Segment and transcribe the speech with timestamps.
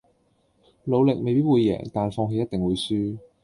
[0.85, 3.17] 努力未必會贏但放棄一定會輸